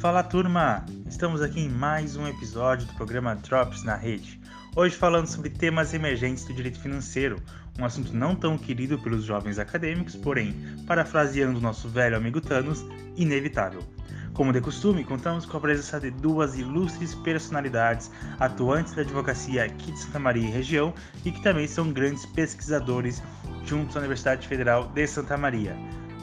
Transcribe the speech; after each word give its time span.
Fala 0.00 0.22
turma! 0.22 0.86
Estamos 1.08 1.42
aqui 1.42 1.58
em 1.58 1.68
mais 1.68 2.14
um 2.14 2.24
episódio 2.28 2.86
do 2.86 2.94
programa 2.94 3.34
Drops 3.34 3.82
na 3.82 3.96
Rede. 3.96 4.40
Hoje 4.76 4.94
falando 4.94 5.26
sobre 5.26 5.50
temas 5.50 5.92
emergentes 5.92 6.44
do 6.44 6.54
direito 6.54 6.78
financeiro, 6.78 7.42
um 7.76 7.84
assunto 7.84 8.14
não 8.14 8.36
tão 8.36 8.56
querido 8.56 8.96
pelos 9.00 9.24
jovens 9.24 9.58
acadêmicos, 9.58 10.14
porém, 10.14 10.54
parafraseando 10.86 11.60
nosso 11.60 11.88
velho 11.88 12.16
amigo 12.16 12.40
Thanos, 12.40 12.86
inevitável. 13.16 13.82
Como 14.34 14.52
de 14.52 14.60
costume, 14.60 15.02
contamos 15.02 15.44
com 15.44 15.56
a 15.56 15.60
presença 15.60 15.98
de 15.98 16.12
duas 16.12 16.56
ilustres 16.56 17.16
personalidades 17.16 18.08
atuantes 18.38 18.94
da 18.94 19.02
advocacia 19.02 19.64
aqui 19.64 19.90
de 19.90 19.98
Santa 19.98 20.20
Maria 20.20 20.46
e 20.46 20.52
região 20.52 20.94
e 21.24 21.32
que 21.32 21.42
também 21.42 21.66
são 21.66 21.92
grandes 21.92 22.24
pesquisadores 22.24 23.20
juntos 23.64 23.96
à 23.96 23.98
Universidade 23.98 24.46
Federal 24.46 24.86
de 24.94 25.06
Santa 25.08 25.36
Maria. 25.36 25.76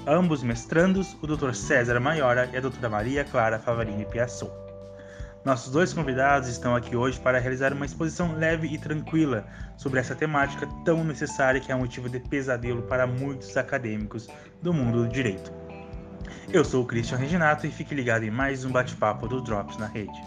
Ambos 0.08 0.44
mestrandos, 0.44 1.18
o 1.20 1.26
Dr. 1.26 1.54
César 1.56 2.00
Maiora 2.00 2.48
e 2.54 2.58
a 2.58 2.62
Dra. 2.62 2.88
Maria 2.88 3.24
Clara 3.24 3.58
Favarini 3.58 4.06
Piaçon. 4.06 4.52
Nossos 5.44 5.72
dois 5.72 5.94
convidados 5.94 6.48
estão 6.48 6.76
aqui 6.76 6.96
hoje 6.96 7.20
para 7.20 7.40
realizar 7.40 7.74
uma 7.74 7.88
exposição 7.88 8.38
leve 8.38 8.68
e 8.68 8.78
tranquila 8.78 9.48
sobre 9.76 10.00
essa 10.00 10.14
temática 10.14 10.68
tão 10.84 11.04
necessária 11.04 11.60
que 11.60 11.72
é 11.72 11.76
motivo 11.76 12.08
de 12.08 12.20
pesadelo 12.20 12.84
para 12.84 13.08
muitos 13.08 13.58
acadêmicos 13.58 14.28
do 14.62 14.72
mundo 14.72 15.06
do 15.06 15.10
direito. 15.10 15.52
Eu 16.54 16.64
sou 16.64 16.84
o 16.84 16.86
Christian 16.86 17.18
Reginato 17.18 17.66
e 17.66 17.72
fique 17.72 17.96
ligado 17.96 18.26
em 18.26 18.32
mais 18.32 18.64
um 18.64 18.72
bate-papo 18.72 19.28
do 19.28 19.42
Drops 19.42 19.78
na 19.78 19.88
rede. 19.88 20.22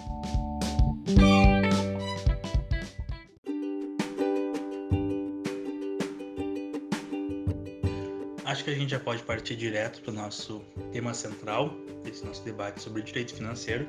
Acho 8.58 8.64
que 8.64 8.70
a 8.72 8.74
gente 8.74 8.90
já 8.90 8.98
pode 8.98 9.22
partir 9.22 9.54
direto 9.54 10.02
para 10.02 10.10
o 10.10 10.14
nosso 10.14 10.60
tema 10.90 11.14
central 11.14 11.70
desse 12.02 12.26
nosso 12.26 12.42
debate 12.42 12.82
sobre 12.82 13.02
direito 13.02 13.32
financeiro, 13.32 13.87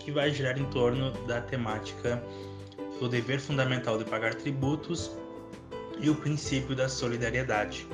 que 0.00 0.10
vai 0.10 0.32
girar 0.32 0.58
em 0.58 0.64
torno 0.70 1.12
da 1.28 1.40
temática 1.40 2.20
do 2.98 3.08
dever 3.08 3.38
fundamental 3.38 3.96
de 3.96 4.04
pagar 4.04 4.34
tributos 4.34 5.12
e 6.00 6.10
o 6.10 6.16
princípio 6.16 6.74
da 6.74 6.88
solidariedade. 6.88 7.86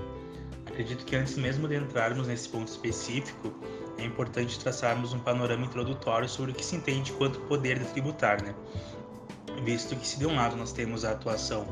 Acredito 0.65 1.05
que 1.05 1.15
antes 1.15 1.37
mesmo 1.37 1.69
de 1.69 1.77
entrarmos 1.77 2.27
nesse 2.27 2.49
ponto 2.49 2.69
específico, 2.69 3.53
é 3.99 4.05
importante 4.07 4.59
traçarmos 4.59 5.13
um 5.13 5.19
panorama 5.19 5.67
introdutório 5.67 6.27
sobre 6.27 6.53
o 6.53 6.55
que 6.55 6.65
se 6.65 6.75
entende 6.75 7.13
quanto 7.13 7.39
poder 7.41 7.79
de 7.79 7.85
tributar, 7.85 8.43
né? 8.43 8.55
Visto 9.63 9.95
que 9.95 10.09
se 10.09 10.19
de 10.19 10.27
um 10.27 10.35
lado 10.35 10.57
nós 10.57 10.73
temos 10.73 11.05
a 11.05 11.11
atuação 11.11 11.69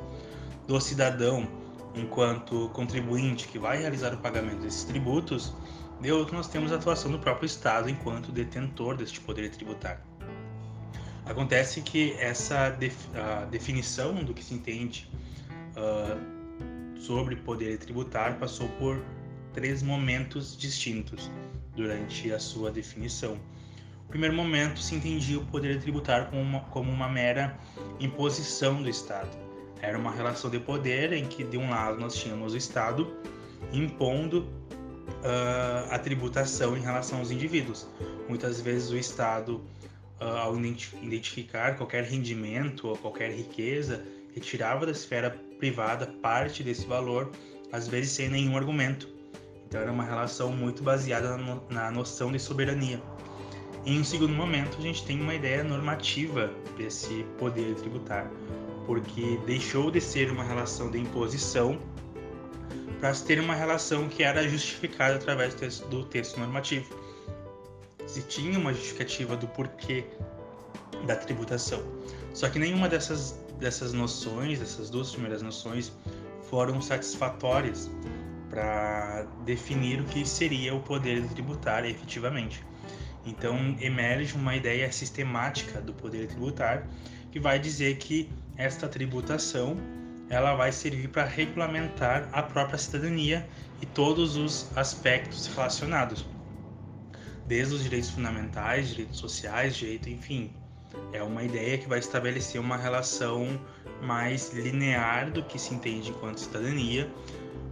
do 0.66 0.78
cidadão 0.78 1.64
enquanto 1.96 2.68
contribuinte 2.74 3.48
que 3.48 3.58
vai 3.58 3.78
realizar 3.78 4.14
o 4.14 4.18
pagamento 4.18 4.60
desses 4.60 4.84
tributos, 4.84 5.54
de 6.00 6.12
outro 6.12 6.36
nós 6.36 6.46
temos 6.46 6.70
a 6.70 6.76
atuação 6.76 7.10
do 7.10 7.18
próprio 7.18 7.46
Estado 7.46 7.88
enquanto 7.88 8.30
detentor 8.30 8.96
deste 8.96 9.20
poder 9.20 9.50
tributar. 9.50 10.02
Acontece 11.24 11.80
que 11.80 12.12
essa 12.20 12.70
def 12.70 12.96
definição 13.50 14.14
do 14.22 14.32
que 14.32 14.44
se 14.44 14.54
entende 14.54 15.10
uh, 15.76 17.00
sobre 17.00 17.34
poder 17.34 17.78
tributar 17.78 18.38
passou 18.38 18.68
por 18.78 19.02
três 19.52 19.82
momentos 19.82 20.56
distintos 20.56 21.30
durante 21.74 22.30
a 22.30 22.38
sua 22.38 22.70
definição. 22.70 23.40
No 24.02 24.08
primeiro 24.08 24.36
momento, 24.36 24.78
se 24.78 24.94
entendia 24.94 25.38
o 25.38 25.46
poder 25.46 25.80
tributar 25.80 26.30
como 26.30 26.40
uma, 26.40 26.60
como 26.60 26.92
uma 26.92 27.08
mera 27.08 27.58
imposição 27.98 28.80
do 28.80 28.88
Estado. 28.88 29.45
Era 29.80 29.98
uma 29.98 30.10
relação 30.10 30.50
de 30.50 30.58
poder 30.58 31.12
em 31.12 31.26
que, 31.26 31.44
de 31.44 31.56
um 31.56 31.70
lado, 31.70 31.98
nós 32.00 32.14
tínhamos 32.14 32.54
o 32.54 32.56
Estado 32.56 33.14
impondo 33.72 34.40
uh, 34.40 35.90
a 35.90 35.98
tributação 35.98 36.76
em 36.76 36.80
relação 36.80 37.18
aos 37.18 37.30
indivíduos. 37.30 37.86
Muitas 38.28 38.60
vezes, 38.60 38.90
o 38.90 38.96
Estado, 38.96 39.60
uh, 40.20 40.24
ao 40.24 40.56
identificar 40.56 41.76
qualquer 41.76 42.04
rendimento 42.04 42.88
ou 42.88 42.96
qualquer 42.96 43.30
riqueza, 43.32 44.04
retirava 44.34 44.84
da 44.84 44.92
esfera 44.92 45.30
privada 45.58 46.06
parte 46.06 46.62
desse 46.62 46.86
valor, 46.86 47.30
às 47.72 47.88
vezes 47.88 48.12
sem 48.12 48.28
nenhum 48.28 48.56
argumento. 48.56 49.08
Então 49.66 49.80
era 49.80 49.90
uma 49.90 50.04
relação 50.04 50.52
muito 50.52 50.82
baseada 50.82 51.36
na, 51.36 51.60
na 51.70 51.90
noção 51.90 52.30
de 52.30 52.38
soberania. 52.38 53.02
Em 53.84 54.00
um 54.00 54.04
segundo 54.04 54.34
momento, 54.34 54.76
a 54.78 54.80
gente 54.80 55.04
tem 55.04 55.20
uma 55.20 55.34
ideia 55.34 55.62
normativa 55.62 56.52
desse 56.76 57.24
poder 57.38 57.74
tributário, 57.76 58.30
porque 58.86 59.38
deixou 59.46 59.90
de 59.90 60.00
ser 60.00 60.30
uma 60.30 60.44
relação 60.44 60.90
de 60.90 60.98
imposição 60.98 61.78
para 63.00 63.12
se 63.12 63.24
ter 63.24 63.40
uma 63.40 63.54
relação 63.54 64.08
que 64.08 64.22
era 64.22 64.48
justificada 64.48 65.16
através 65.16 65.54
do 65.54 66.04
texto, 66.04 66.38
normativo. 66.38 66.94
Se 68.06 68.22
tinha 68.22 68.58
uma 68.58 68.72
justificativa 68.72 69.36
do 69.36 69.48
porquê 69.48 70.04
da 71.06 71.16
tributação. 71.16 71.82
Só 72.32 72.48
que 72.48 72.58
nenhuma 72.58 72.88
dessas 72.88 73.38
dessas 73.58 73.92
noções, 73.92 74.58
dessas 74.58 74.90
duas 74.90 75.10
primeiras 75.10 75.42
noções, 75.42 75.92
foram 76.48 76.80
satisfatórias 76.80 77.90
para 78.50 79.26
definir 79.44 80.00
o 80.00 80.04
que 80.04 80.26
seria 80.26 80.74
o 80.74 80.80
poder 80.80 81.26
tributário 81.28 81.90
efetivamente. 81.90 82.64
Então, 83.24 83.76
emerge 83.80 84.36
uma 84.36 84.54
ideia 84.54 84.90
sistemática 84.92 85.80
do 85.80 85.92
poder 85.92 86.28
tributário 86.28 86.84
que 87.32 87.40
vai 87.40 87.58
dizer 87.58 87.96
que 87.96 88.30
esta 88.56 88.88
tributação 88.88 89.76
ela 90.28 90.54
vai 90.54 90.72
servir 90.72 91.08
para 91.08 91.24
regulamentar 91.24 92.28
a 92.32 92.42
própria 92.42 92.78
cidadania 92.78 93.46
e 93.80 93.86
todos 93.86 94.36
os 94.36 94.76
aspectos 94.76 95.46
relacionados, 95.46 96.26
desde 97.46 97.74
os 97.74 97.82
direitos 97.82 98.10
fundamentais, 98.10 98.88
direitos 98.88 99.18
sociais, 99.18 99.76
direito, 99.76 100.10
enfim, 100.10 100.52
é 101.12 101.22
uma 101.22 101.42
ideia 101.42 101.78
que 101.78 101.88
vai 101.88 101.98
estabelecer 101.98 102.60
uma 102.60 102.76
relação 102.76 103.60
mais 104.02 104.52
linear 104.52 105.30
do 105.30 105.42
que 105.42 105.58
se 105.58 105.74
entende 105.74 106.10
enquanto 106.10 106.38
cidadania. 106.38 107.10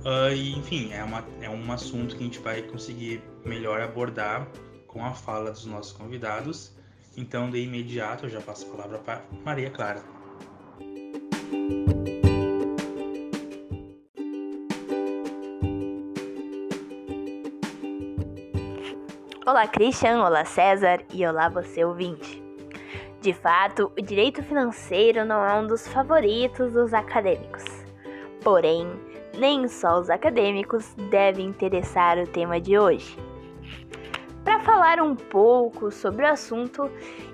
Uh, 0.05 0.33
e, 0.35 0.53
enfim, 0.59 0.93
é, 0.93 1.03
uma, 1.03 1.25
é 1.41 1.49
um 1.49 1.73
assunto 1.73 2.15
que 2.15 2.23
a 2.23 2.27
gente 2.27 2.39
vai 2.39 2.63
conseguir 2.63 3.23
melhor 3.45 3.81
abordar 3.81 4.47
com 4.87 5.05
a 5.05 5.13
fala 5.13 5.51
dos 5.51 5.65
nossos 5.65 5.93
convidados. 5.93 6.73
Então, 7.17 7.51
de 7.51 7.59
imediato, 7.59 8.27
eu 8.27 8.31
já 8.31 8.41
passo 8.41 8.67
a 8.67 8.71
palavra 8.71 8.99
para 8.99 9.25
Maria 9.45 9.71
Clara. 9.71 10.14
Olá, 19.47 19.69
Christian, 19.69 20.25
olá, 20.25 20.45
César 20.45 21.01
e 21.13 21.27
olá, 21.27 21.49
você 21.49 21.85
ouvinte. 21.85 22.43
De 23.21 23.33
fato, 23.33 23.93
o 23.97 24.03
direito 24.03 24.43
financeiro 24.43 25.25
não 25.25 25.45
é 25.45 25.55
um 25.55 25.67
dos 25.67 25.87
favoritos 25.87 26.73
dos 26.73 26.93
acadêmicos. 26.93 27.63
Porém, 28.43 28.89
nem 29.39 29.69
só 29.69 30.01
os 30.01 30.11
acadêmicos 30.11 30.95
devem 31.11 31.47
interessar 31.47 32.19
o 32.19 32.27
tema 32.27 32.61
de 32.61 32.79
hoje. 32.79 33.19
Falar 34.75 35.01
um 35.01 35.15
pouco 35.15 35.93
sobre 35.93 36.25
o 36.25 36.29
assunto, 36.29 36.91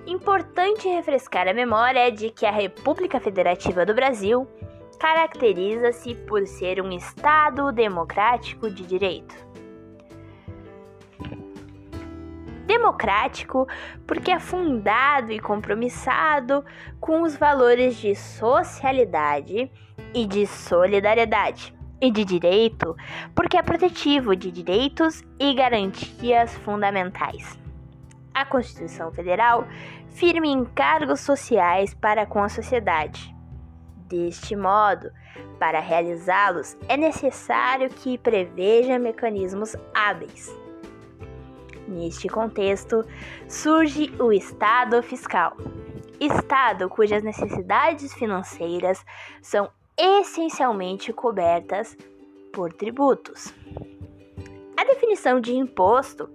importante 0.06 0.86
refrescar 0.86 1.48
a 1.48 1.54
memória 1.54 2.12
de 2.12 2.28
que 2.28 2.44
a 2.44 2.50
República 2.50 3.18
Federativa 3.18 3.86
do 3.86 3.94
Brasil 3.94 4.46
caracteriza-se 4.98 6.14
por 6.26 6.46
ser 6.46 6.82
um 6.82 6.92
Estado 6.92 7.72
democrático 7.72 8.68
de 8.68 8.84
direito. 8.84 9.34
democrático 12.66 13.66
porque 14.06 14.30
é 14.30 14.38
fundado 14.38 15.32
e 15.32 15.40
compromissado 15.40 16.62
com 17.00 17.22
os 17.22 17.36
valores 17.36 17.96
de 17.96 18.14
socialidade 18.14 19.72
e 20.14 20.26
de 20.26 20.46
solidariedade. 20.46 21.79
E 22.00 22.10
de 22.10 22.24
direito, 22.24 22.96
porque 23.34 23.56
é 23.56 23.62
protetivo 23.62 24.34
de 24.34 24.50
direitos 24.50 25.22
e 25.38 25.52
garantias 25.54 26.54
fundamentais. 26.58 27.58
A 28.32 28.44
Constituição 28.44 29.12
Federal 29.12 29.66
firma 30.08 30.46
encargos 30.46 31.20
sociais 31.20 31.92
para 31.92 32.24
com 32.24 32.42
a 32.42 32.48
sociedade. 32.48 33.34
Deste 34.08 34.56
modo, 34.56 35.10
para 35.58 35.78
realizá-los, 35.80 36.76
é 36.88 36.96
necessário 36.96 37.90
que 37.90 38.16
preveja 38.16 38.98
mecanismos 38.98 39.76
hábeis 39.94 40.50
Neste 41.90 42.28
contexto, 42.28 43.04
surge 43.48 44.14
o 44.20 44.32
Estado 44.32 45.02
fiscal. 45.02 45.56
Estado 46.20 46.88
cujas 46.88 47.20
necessidades 47.20 48.14
financeiras 48.14 49.04
são 49.42 49.68
essencialmente 50.00 51.12
cobertas 51.12 51.96
por 52.52 52.72
tributos. 52.72 53.52
A 54.74 54.84
definição 54.84 55.40
de 55.40 55.54
imposto 55.54 56.30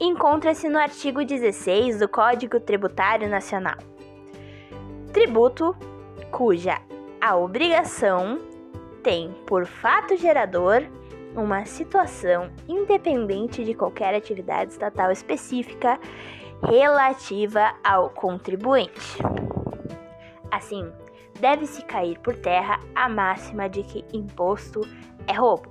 encontra-se 0.00 0.68
no 0.68 0.78
artigo 0.78 1.24
16 1.24 1.98
do 1.98 2.08
Código 2.08 2.60
Tributário 2.60 3.28
Nacional. 3.28 3.76
Tributo 5.12 5.76
cuja 6.30 6.80
a 7.20 7.36
obrigação 7.36 8.38
tem 9.02 9.32
por 9.46 9.66
fato 9.66 10.16
gerador 10.16 10.82
uma 11.34 11.64
situação 11.64 12.50
independente 12.68 13.64
de 13.64 13.74
qualquer 13.74 14.14
atividade 14.14 14.72
estatal 14.72 15.10
específica 15.10 15.98
relativa 16.62 17.74
ao 17.82 18.10
contribuinte. 18.10 19.18
Assim, 20.50 20.90
deve-se 21.40 21.84
cair 21.84 22.18
por 22.20 22.36
terra 22.36 22.78
a 22.94 23.08
máxima 23.08 23.68
de 23.68 23.82
que 23.82 24.04
imposto 24.12 24.80
é 25.26 25.32
roubo. 25.32 25.70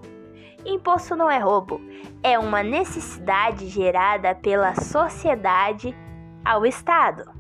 Imposto 0.66 1.16
não 1.16 1.30
é 1.30 1.40
roubo, 1.40 1.82
é 2.22 2.38
uma 2.38 2.62
necessidade 2.62 3.68
gerada 3.68 4.36
pela 4.36 4.76
sociedade 4.76 5.96
ao 6.46 6.66
Estado. 6.66 7.32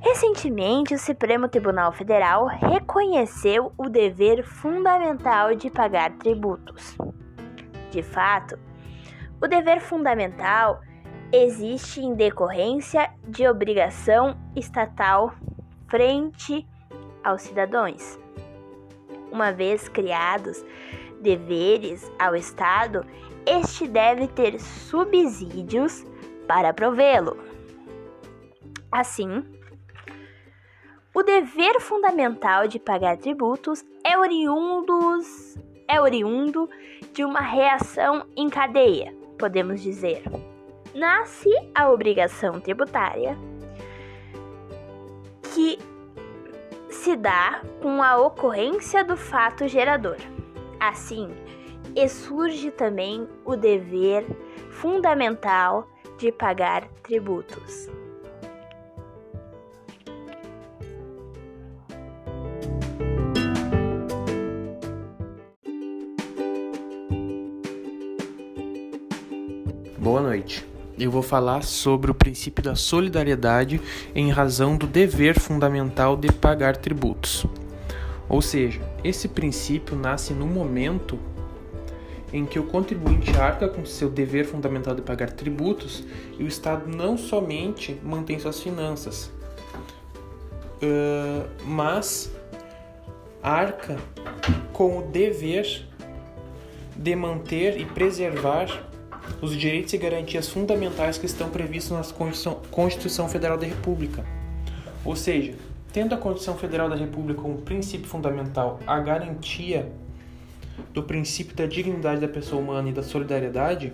Recentemente, 0.00 0.94
o 0.94 0.98
Supremo 0.98 1.48
Tribunal 1.48 1.92
Federal 1.92 2.46
reconheceu 2.46 3.72
o 3.76 3.88
dever 3.88 4.44
fundamental 4.44 5.54
de 5.54 5.70
pagar 5.70 6.12
tributos. 6.18 6.96
De 7.90 8.02
fato, 8.02 8.58
o 9.42 9.48
dever 9.48 9.80
fundamental 9.80 10.80
existe 11.32 12.00
em 12.00 12.14
decorrência 12.14 13.10
de 13.26 13.46
obrigação 13.46 14.36
estatal 14.56 15.34
frente 15.88 16.66
aos 17.24 17.42
cidadãos. 17.42 18.18
Uma 19.30 19.52
vez 19.52 19.88
criados 19.88 20.64
deveres 21.20 22.10
ao 22.18 22.34
Estado, 22.34 23.04
este 23.46 23.86
deve 23.88 24.28
ter 24.28 24.60
subsídios 24.60 26.04
para 26.46 26.72
provê-lo. 26.72 27.36
Assim, 28.90 29.44
o 31.14 31.22
dever 31.22 31.80
fundamental 31.80 32.68
de 32.68 32.78
pagar 32.78 33.16
tributos 33.16 33.84
é 34.04 34.16
oriundos, 34.16 35.56
é 35.88 36.00
oriundo 36.00 36.68
de 37.12 37.24
uma 37.24 37.40
reação 37.40 38.26
em 38.36 38.48
cadeia, 38.48 39.14
podemos 39.38 39.82
dizer. 39.82 40.22
Nasce 40.94 41.50
a 41.74 41.90
obrigação 41.90 42.60
tributária, 42.60 43.36
que 45.58 45.76
se 46.88 47.16
dá 47.16 47.62
com 47.82 48.00
a 48.00 48.16
ocorrência 48.16 49.02
do 49.02 49.16
fato 49.16 49.66
gerador. 49.66 50.18
Assim, 50.78 51.28
surge 52.08 52.70
também 52.70 53.28
o 53.44 53.56
dever 53.56 54.24
fundamental 54.70 55.88
de 56.16 56.30
pagar 56.30 56.86
tributos. 57.02 57.90
Eu 70.98 71.12
vou 71.12 71.22
falar 71.22 71.62
sobre 71.62 72.10
o 72.10 72.14
princípio 72.14 72.62
da 72.62 72.74
solidariedade 72.74 73.80
em 74.14 74.30
razão 74.30 74.76
do 74.76 74.84
dever 74.84 75.38
fundamental 75.38 76.16
de 76.16 76.32
pagar 76.32 76.76
tributos. 76.76 77.46
Ou 78.28 78.42
seja, 78.42 78.80
esse 79.04 79.28
princípio 79.28 79.96
nasce 79.96 80.34
no 80.34 80.44
momento 80.44 81.16
em 82.32 82.44
que 82.44 82.58
o 82.58 82.64
contribuinte 82.64 83.30
arca 83.38 83.68
com 83.68 83.86
seu 83.86 84.10
dever 84.10 84.44
fundamental 84.44 84.94
de 84.94 85.00
pagar 85.00 85.30
tributos 85.30 86.04
e 86.36 86.42
o 86.42 86.48
Estado 86.48 86.88
não 86.88 87.16
somente 87.16 87.96
mantém 88.02 88.38
suas 88.40 88.60
finanças, 88.60 89.30
mas 91.64 92.30
arca 93.40 93.96
com 94.72 94.98
o 94.98 95.02
dever 95.02 95.86
de 96.96 97.14
manter 97.14 97.80
e 97.80 97.84
preservar 97.84 98.87
os 99.40 99.56
direitos 99.56 99.92
e 99.92 99.98
garantias 99.98 100.48
fundamentais 100.48 101.18
que 101.18 101.26
estão 101.26 101.48
previstos 101.48 101.92
na 101.92 102.02
Constituição 102.70 103.28
Federal 103.28 103.56
da 103.56 103.66
República. 103.66 104.24
Ou 105.04 105.14
seja, 105.14 105.54
tendo 105.92 106.14
a 106.14 106.18
Constituição 106.18 106.56
Federal 106.56 106.88
da 106.88 106.96
República 106.96 107.40
como 107.40 107.58
princípio 107.58 108.06
fundamental 108.06 108.80
a 108.86 108.98
garantia 109.00 109.90
do 110.92 111.02
princípio 111.02 111.56
da 111.56 111.66
dignidade 111.66 112.20
da 112.20 112.28
pessoa 112.28 112.60
humana 112.60 112.88
e 112.88 112.92
da 112.92 113.02
solidariedade, 113.02 113.92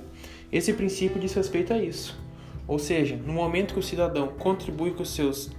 esse 0.53 0.73
princípio 0.73 1.21
diz 1.21 1.33
respeito 1.35 1.73
a 1.73 1.79
isso. 1.79 2.19
Ou 2.67 2.79
seja, 2.79 3.17
no 3.17 3.33
momento 3.33 3.75
que 3.75 3.81
o 3.81 3.83
cidadão 3.83 4.29
contribui 4.29 4.93
com 4.93 5.05
seus 5.05 5.51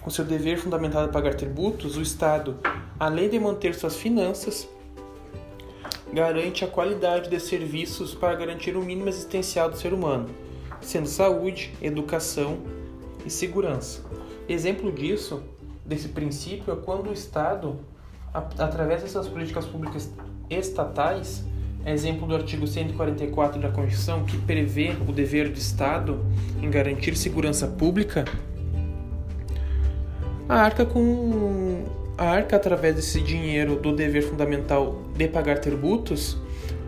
com 0.00 0.10
seu 0.10 0.24
dever 0.24 0.58
fundamental 0.58 1.06
de 1.06 1.12
pagar 1.12 1.34
tributos, 1.34 1.96
o 1.96 2.02
Estado, 2.02 2.58
além 2.98 3.28
de 3.28 3.38
manter 3.38 3.74
suas 3.74 3.96
finanças, 3.96 4.68
garante 6.12 6.64
a 6.64 6.68
qualidade 6.68 7.28
de 7.28 7.38
serviços 7.40 8.14
para 8.14 8.34
garantir 8.34 8.76
o 8.76 8.82
mínimo 8.82 9.08
existencial 9.08 9.70
do 9.70 9.76
ser 9.76 9.92
humano, 9.92 10.28
sendo 10.80 11.06
saúde, 11.06 11.72
educação 11.82 12.58
e 13.24 13.30
segurança. 13.30 14.02
Exemplo 14.48 14.90
disso, 14.90 15.42
desse 15.84 16.08
princípio, 16.08 16.72
é 16.72 16.76
quando 16.76 17.10
o 17.10 17.12
Estado, 17.12 17.78
através 18.32 19.02
dessas 19.02 19.28
políticas 19.28 19.66
públicas 19.66 20.10
estatais, 20.48 21.44
exemplo 21.84 22.26
do 22.26 22.34
artigo 22.34 22.66
144 22.66 23.60
da 23.60 23.70
Constituição, 23.70 24.24
que 24.24 24.36
prevê 24.38 24.96
o 25.06 25.12
dever 25.12 25.50
do 25.50 25.58
Estado 25.58 26.24
em 26.62 26.70
garantir 26.70 27.16
segurança 27.16 27.66
pública, 27.66 28.24
a 30.48 30.56
arca 30.56 30.86
com 30.86 31.84
arca 32.18 32.56
através 32.56 32.96
desse 32.96 33.20
dinheiro 33.20 33.76
do 33.76 33.94
dever 33.94 34.22
fundamental 34.22 35.02
de 35.16 35.28
pagar 35.28 35.58
tributos 35.58 36.36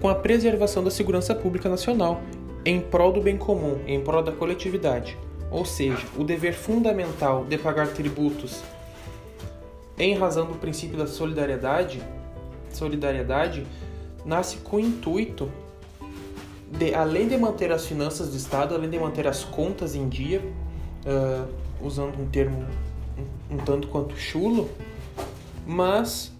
com 0.00 0.09
a 0.09 0.15
preservação 0.15 0.82
da 0.82 0.91
segurança 0.91 1.35
pública 1.35 1.69
nacional 1.69 2.21
em 2.65 2.81
prol 2.81 3.12
do 3.12 3.21
bem 3.21 3.37
comum, 3.37 3.79
em 3.87 4.00
prol 4.00 4.23
da 4.23 4.32
coletividade. 4.32 5.17
Ou 5.50 5.65
seja, 5.65 6.05
o 6.17 6.25
dever 6.25 6.53
fundamental 6.53 7.44
de 7.44 7.56
pagar 7.56 7.88
tributos 7.88 8.62
em 9.99 10.15
razão 10.15 10.47
do 10.47 10.55
princípio 10.55 10.97
da 10.97 11.06
solidariedade, 11.06 12.03
solidariedade 12.73 13.67
nasce 14.25 14.56
com 14.59 14.77
o 14.77 14.81
intuito 14.81 15.50
de, 16.71 16.94
além 16.94 17.29
de 17.29 17.37
manter 17.37 17.73
as 17.73 17.87
finanças 17.87 18.31
do 18.31 18.37
Estado, 18.37 18.75
além 18.75 18.88
de 18.88 18.99
manter 18.99 19.27
as 19.27 19.44
contas 19.44 19.94
em 19.94 20.09
dia, 20.09 20.41
uh, 21.05 21.49
usando 21.82 22.19
um 22.21 22.27
termo 22.27 22.65
um, 23.50 23.55
um 23.55 23.59
tanto 23.59 23.88
quanto 23.88 24.17
chulo, 24.17 24.71
mas 25.66 26.32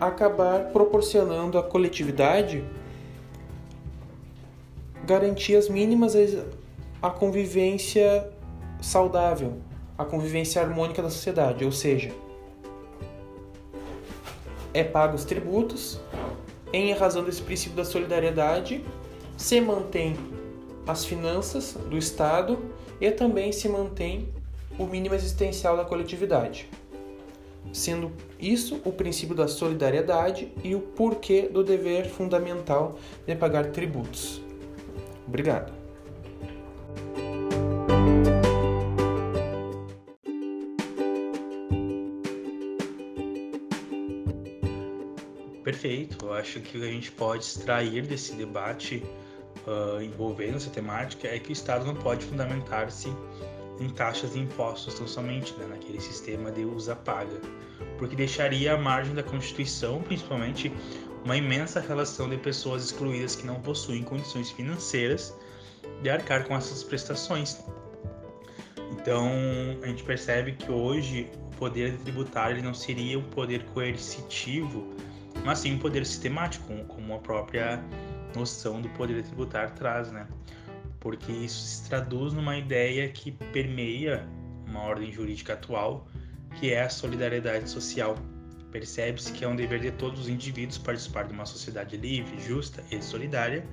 acabar 0.00 0.66
proporcionando 0.72 1.58
à 1.58 1.62
coletividade 1.62 2.64
garantias 5.04 5.68
mínimas 5.68 6.14
à 7.00 7.10
convivência 7.10 8.30
saudável, 8.80 9.58
à 9.96 10.04
convivência 10.04 10.60
harmônica 10.60 11.02
da 11.02 11.10
sociedade, 11.10 11.64
ou 11.64 11.72
seja, 11.72 12.12
é 14.74 14.84
pago 14.84 15.16
os 15.16 15.24
tributos, 15.24 15.98
em 16.72 16.92
razão 16.92 17.24
desse 17.24 17.40
princípio 17.40 17.74
da 17.74 17.84
solidariedade, 17.84 18.84
se 19.36 19.60
mantém 19.60 20.16
as 20.86 21.04
finanças 21.04 21.72
do 21.88 21.96
Estado 21.96 22.58
e 23.00 23.10
também 23.10 23.50
se 23.50 23.68
mantém 23.68 24.28
o 24.78 24.84
mínimo 24.84 25.14
existencial 25.14 25.76
da 25.76 25.84
coletividade 25.84 26.68
sendo 27.72 28.12
isso 28.38 28.80
o 28.84 28.92
princípio 28.92 29.34
da 29.34 29.48
solidariedade 29.48 30.52
e 30.62 30.74
o 30.74 30.80
porquê 30.80 31.42
do 31.42 31.62
dever 31.62 32.08
fundamental 32.08 32.98
de 33.26 33.34
pagar 33.34 33.66
tributos. 33.66 34.40
Obrigado. 35.26 35.72
Perfeito. 45.68 46.24
Eu 46.24 46.32
acho 46.32 46.60
que 46.60 46.78
o 46.78 46.80
que 46.80 46.86
a 46.86 46.90
gente 46.90 47.12
pode 47.12 47.44
extrair 47.44 48.06
desse 48.06 48.34
debate 48.34 49.02
uh, 49.66 50.00
envolvendo 50.00 50.56
essa 50.56 50.70
temática 50.70 51.28
é 51.28 51.38
que 51.38 51.50
o 51.50 51.52
Estado 51.52 51.84
não 51.84 51.94
pode 51.94 52.24
fundamentar-se 52.24 53.12
em 53.80 53.88
taxas 53.88 54.34
e 54.34 54.40
impostos 54.40 54.94
tão 54.94 55.06
somente, 55.06 55.52
né, 55.54 55.66
naquele 55.66 56.00
sistema 56.00 56.50
de 56.50 56.64
usa-paga, 56.64 57.40
porque 57.98 58.16
deixaria 58.16 58.74
à 58.74 58.76
margem 58.78 59.14
da 59.14 59.22
Constituição, 59.22 60.02
principalmente, 60.02 60.72
uma 61.24 61.36
imensa 61.36 61.80
relação 61.80 62.28
de 62.28 62.36
pessoas 62.36 62.84
excluídas 62.84 63.36
que 63.36 63.46
não 63.46 63.60
possuem 63.60 64.02
condições 64.02 64.50
financeiras 64.50 65.34
de 66.02 66.10
arcar 66.10 66.44
com 66.44 66.56
essas 66.56 66.82
prestações. 66.82 67.58
Então, 68.92 69.30
a 69.82 69.86
gente 69.86 70.02
percebe 70.02 70.52
que 70.52 70.70
hoje 70.70 71.30
o 71.52 71.56
poder 71.56 71.96
tributário 71.98 72.56
ele 72.56 72.62
não 72.62 72.74
seria 72.74 73.18
um 73.18 73.22
poder 73.22 73.64
coercitivo, 73.66 74.94
mas 75.44 75.60
sim 75.60 75.74
um 75.74 75.78
poder 75.78 76.04
sistemático, 76.06 76.72
como 76.86 77.14
a 77.14 77.18
própria 77.18 77.82
noção 78.34 78.80
do 78.80 78.88
poder 78.90 79.22
tributário 79.22 79.74
traz, 79.74 80.10
né? 80.10 80.26
Porque 81.00 81.30
isso 81.30 81.60
se 81.60 81.88
traduz 81.88 82.32
numa 82.32 82.56
ideia 82.56 83.08
que 83.08 83.30
permeia 83.30 84.26
uma 84.66 84.82
ordem 84.82 85.10
jurídica 85.12 85.54
atual, 85.54 86.08
que 86.56 86.72
é 86.72 86.82
a 86.82 86.88
solidariedade 86.88 87.68
social. 87.70 88.16
Percebe-se 88.70 89.32
que 89.32 89.44
é 89.44 89.48
um 89.48 89.56
dever 89.56 89.80
de 89.80 89.90
todos 89.92 90.20
os 90.20 90.28
indivíduos 90.28 90.76
participar 90.76 91.24
de 91.24 91.32
uma 91.32 91.46
sociedade 91.46 91.96
livre, 91.96 92.38
justa 92.40 92.84
e 92.90 93.00
solidária, 93.02 93.64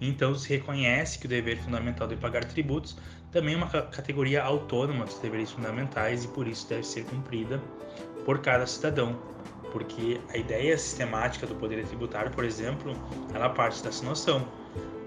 Então 0.00 0.34
se 0.34 0.48
reconhece 0.48 1.16
que 1.16 1.26
o 1.26 1.28
dever 1.28 1.58
fundamental 1.58 2.08
de 2.08 2.16
pagar 2.16 2.44
tributos 2.44 2.96
também 3.30 3.54
é 3.54 3.56
uma 3.56 3.68
categoria 3.68 4.42
autônoma 4.42 5.04
dos 5.04 5.18
deveres 5.18 5.52
fundamentais 5.52 6.24
e 6.24 6.28
por 6.28 6.48
isso 6.48 6.68
deve 6.68 6.82
ser 6.82 7.04
cumprida 7.04 7.62
por 8.24 8.40
cada 8.40 8.66
cidadão. 8.66 9.16
Porque 9.70 10.20
a 10.30 10.36
ideia 10.36 10.76
sistemática 10.76 11.46
do 11.46 11.54
poder 11.54 11.86
tributário, 11.86 12.32
por 12.32 12.44
exemplo, 12.44 12.92
ela 13.32 13.48
parte 13.48 13.82
dessa 13.82 14.04
noção 14.04 14.46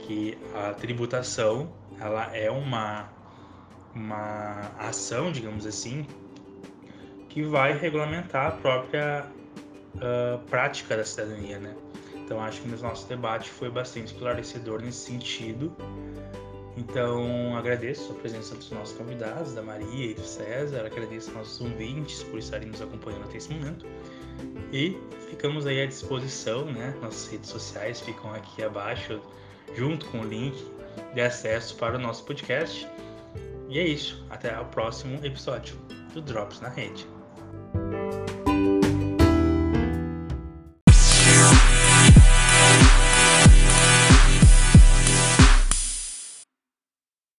que 0.05 0.37
a 0.53 0.73
tributação 0.73 1.71
ela 1.99 2.35
é 2.35 2.49
uma 2.49 3.09
uma 3.93 4.71
ação, 4.77 5.31
digamos 5.31 5.65
assim, 5.65 6.05
que 7.29 7.43
vai 7.43 7.77
regulamentar 7.77 8.47
a 8.47 8.51
própria 8.51 9.25
uh, 9.95 10.37
prática 10.49 10.97
da 10.97 11.05
cidadania, 11.05 11.59
né? 11.59 11.73
Então 12.13 12.41
acho 12.41 12.61
que 12.61 12.67
no 12.67 12.77
nosso 12.77 13.07
debate 13.07 13.49
foi 13.49 13.69
bastante 13.69 14.07
esclarecedor 14.13 14.81
nesse 14.81 15.11
sentido. 15.11 15.73
Então 16.75 17.55
agradeço 17.55 18.11
a 18.11 18.15
presença 18.15 18.53
dos 18.55 18.69
nossos 18.71 18.97
convidados, 18.97 19.53
da 19.53 19.61
Maria 19.61 20.11
e 20.11 20.13
do 20.13 20.25
César, 20.25 20.85
agradeço 20.85 21.29
aos 21.29 21.37
nossos 21.37 21.61
ouvintes 21.61 22.21
por 22.23 22.37
estarem 22.39 22.67
nos 22.67 22.81
acompanhando 22.81 23.23
até 23.23 23.37
esse 23.37 23.53
momento. 23.53 23.85
E 24.73 24.97
ficamos 25.29 25.65
aí 25.65 25.81
à 25.81 25.85
disposição, 25.85 26.65
né? 26.65 26.93
Nossas 27.01 27.31
redes 27.31 27.49
sociais 27.49 28.01
ficam 28.01 28.33
aqui 28.33 28.61
abaixo, 28.61 29.21
junto 29.73 30.05
com 30.07 30.19
o 30.19 30.23
link 30.23 30.55
de 31.13 31.21
acesso 31.21 31.75
para 31.75 31.95
o 31.95 31.99
nosso 31.99 32.23
podcast. 32.25 32.87
E 33.69 33.79
é 33.79 33.87
isso. 33.87 34.25
Até 34.29 34.59
o 34.59 34.65
próximo 34.65 35.23
episódio 35.25 35.75
do 36.13 36.21
Drops 36.21 36.61
na 36.61 36.69
Rede. 36.69 37.14